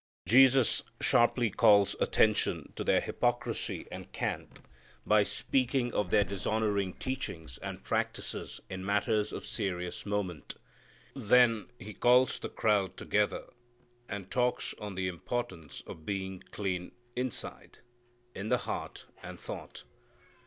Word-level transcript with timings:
Jesus 0.27 0.81
sharply 0.99 1.51
calls 1.51 1.95
attention 1.99 2.73
to 2.75 2.83
their 2.83 3.01
hypocrisy 3.01 3.87
and 3.91 4.11
cant, 4.11 4.59
by 5.05 5.21
speaking 5.21 5.93
of 5.93 6.09
their 6.09 6.23
dishonoring 6.23 6.93
teachings 6.93 7.59
and 7.59 7.83
practices 7.83 8.59
in 8.67 8.83
matters 8.83 9.31
of 9.31 9.45
serious 9.45 10.03
moment. 10.03 10.55
Then 11.15 11.67
He 11.77 11.93
calls 11.93 12.39
the 12.39 12.49
crowd 12.49 12.97
together 12.97 13.43
and 14.09 14.31
talks 14.31 14.73
on 14.79 14.95
the 14.95 15.07
importance 15.07 15.83
of 15.85 16.03
being 16.03 16.41
clean 16.49 16.93
inside, 17.15 17.77
in 18.33 18.49
the 18.49 18.57
heart 18.65 19.05
and 19.21 19.39
thought. 19.39 19.83